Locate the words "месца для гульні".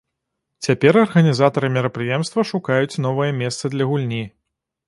3.43-4.23